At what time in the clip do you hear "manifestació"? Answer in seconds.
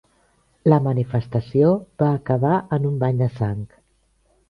0.87-1.69